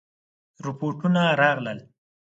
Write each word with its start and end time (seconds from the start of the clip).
رپوټونه 0.65 1.23
راغلل. 1.41 1.79